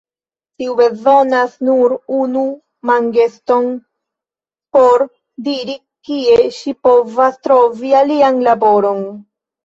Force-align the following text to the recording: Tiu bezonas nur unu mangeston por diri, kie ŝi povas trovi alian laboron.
Tiu 0.61 0.71
bezonas 0.77 1.51
nur 1.65 1.91
unu 2.19 2.41
mangeston 2.89 3.67
por 4.77 5.03
diri, 5.49 5.75
kie 6.09 6.39
ŝi 6.55 6.73
povas 6.89 7.37
trovi 7.49 7.93
alian 8.01 8.41
laboron. 8.49 9.05